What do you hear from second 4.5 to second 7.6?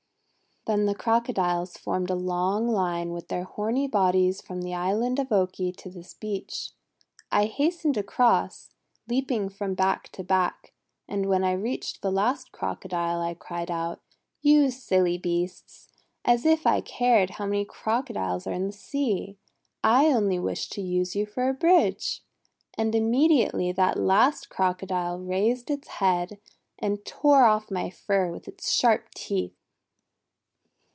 the Island of Oki to this beach. I